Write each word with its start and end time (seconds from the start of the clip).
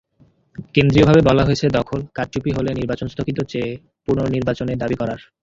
কেন্দ্রীয়ভাবে 0.75 1.21
বলা 1.29 1.43
হয়েছে 1.47 1.65
দখল, 1.77 1.99
কারচুপি 2.15 2.51
হলে 2.57 2.69
নির্বাচন 2.73 3.07
স্থগিত 3.09 3.37
চেয়ে 3.51 3.69
পুনর্নির্বাচনের 4.07 4.79
দাবি 4.79 4.95
করার। 5.01 5.19